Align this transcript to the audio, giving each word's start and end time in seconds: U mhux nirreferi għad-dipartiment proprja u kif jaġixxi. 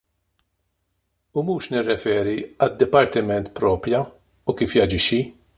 U 1.41 1.43
mhux 1.49 1.67
nirreferi 1.75 2.35
għad-dipartiment 2.47 3.55
proprja 3.61 4.03
u 4.55 4.61
kif 4.63 4.79
jaġixxi. 4.83 5.25